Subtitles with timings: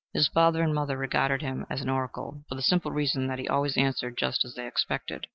[0.15, 3.47] His father and mother regarded him as an oracle, for the simple reason that he
[3.47, 5.27] always answered just as they expected.